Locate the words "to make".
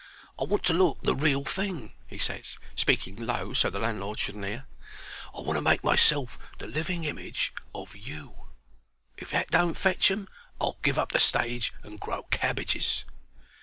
5.57-5.83